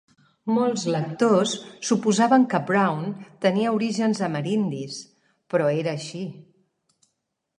[0.51, 1.51] Molts lectors
[1.89, 3.03] suposaven que Brown
[3.45, 4.97] tenia orígens amerindis,
[5.55, 6.25] però era així.